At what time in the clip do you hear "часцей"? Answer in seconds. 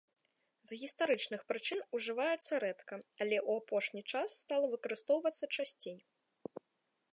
5.61-5.97